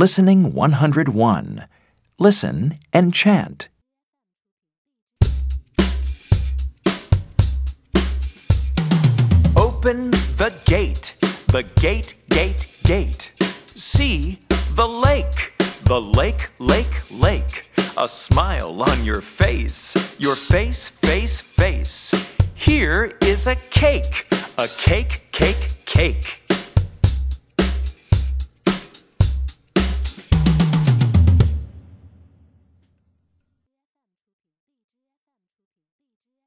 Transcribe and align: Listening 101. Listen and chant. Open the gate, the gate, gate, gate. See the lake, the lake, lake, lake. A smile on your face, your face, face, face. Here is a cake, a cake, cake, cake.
Listening 0.00 0.54
101. 0.54 1.66
Listen 2.18 2.78
and 2.90 3.12
chant. 3.12 3.68
Open 9.54 10.10
the 10.40 10.54
gate, 10.64 11.14
the 11.48 11.70
gate, 11.78 12.14
gate, 12.30 12.78
gate. 12.84 13.30
See 13.76 14.38
the 14.74 14.88
lake, 14.88 15.52
the 15.84 16.00
lake, 16.00 16.48
lake, 16.58 17.02
lake. 17.10 17.66
A 17.98 18.08
smile 18.08 18.82
on 18.82 19.04
your 19.04 19.20
face, 19.20 19.94
your 20.18 20.34
face, 20.34 20.88
face, 20.88 21.42
face. 21.42 22.14
Here 22.54 23.18
is 23.20 23.46
a 23.46 23.56
cake, 23.68 24.26
a 24.56 24.66
cake, 24.78 25.30
cake, 25.30 25.76
cake. 25.84 26.39